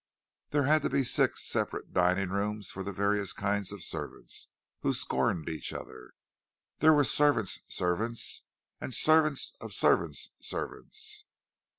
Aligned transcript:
There 0.49 0.63
had 0.63 0.81
to 0.81 0.89
be 0.89 1.03
six 1.03 1.43
separate 1.47 1.93
dining 1.93 2.29
rooms 2.31 2.71
for 2.71 2.81
the 2.81 2.91
various 2.91 3.33
kinds 3.33 3.71
of 3.71 3.83
servants 3.83 4.47
who 4.79 4.93
scorned 4.95 5.47
each 5.47 5.71
other; 5.73 6.15
there 6.79 6.91
were 6.95 7.03
servants' 7.03 7.59
servants 7.67 8.45
and 8.79 8.95
servants 8.95 9.53
of 9.61 9.73
servants' 9.73 10.31
servants. 10.41 11.25